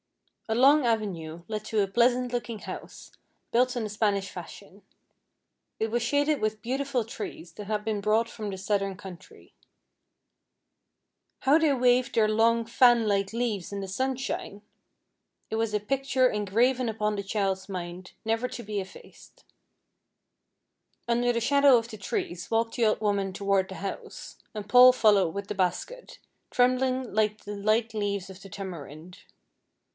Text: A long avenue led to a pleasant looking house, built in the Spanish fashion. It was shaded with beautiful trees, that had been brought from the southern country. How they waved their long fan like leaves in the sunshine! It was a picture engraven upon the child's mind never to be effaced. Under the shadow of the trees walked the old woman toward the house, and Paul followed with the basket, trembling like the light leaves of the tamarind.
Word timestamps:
A 0.49 0.55
long 0.55 0.83
avenue 0.85 1.43
led 1.47 1.63
to 1.65 1.79
a 1.81 1.87
pleasant 1.87 2.33
looking 2.33 2.59
house, 2.59 3.11
built 3.51 3.77
in 3.77 3.83
the 3.83 3.89
Spanish 3.89 4.29
fashion. 4.31 4.81
It 5.79 5.91
was 5.91 6.01
shaded 6.01 6.41
with 6.41 6.61
beautiful 6.61 7.05
trees, 7.05 7.53
that 7.53 7.67
had 7.67 7.85
been 7.85 8.01
brought 8.01 8.27
from 8.27 8.49
the 8.49 8.57
southern 8.57 8.97
country. 8.97 9.53
How 11.41 11.57
they 11.59 11.71
waved 11.71 12.15
their 12.15 12.27
long 12.27 12.65
fan 12.65 13.07
like 13.07 13.31
leaves 13.31 13.71
in 13.71 13.79
the 13.79 13.87
sunshine! 13.87 14.61
It 15.51 15.55
was 15.55 15.71
a 15.73 15.79
picture 15.79 16.27
engraven 16.27 16.89
upon 16.89 17.15
the 17.15 17.23
child's 17.23 17.69
mind 17.69 18.11
never 18.25 18.47
to 18.49 18.63
be 18.63 18.81
effaced. 18.81 19.45
Under 21.07 21.31
the 21.31 21.39
shadow 21.39 21.77
of 21.77 21.87
the 21.87 21.97
trees 21.97 22.49
walked 22.51 22.75
the 22.75 22.87
old 22.87 22.99
woman 23.01 23.31
toward 23.33 23.69
the 23.69 23.75
house, 23.75 24.37
and 24.55 24.67
Paul 24.67 24.91
followed 24.93 25.33
with 25.35 25.47
the 25.47 25.55
basket, 25.55 26.17
trembling 26.49 27.13
like 27.13 27.43
the 27.45 27.55
light 27.55 27.93
leaves 27.93 28.29
of 28.31 28.41
the 28.41 28.49
tamarind. 28.49 29.19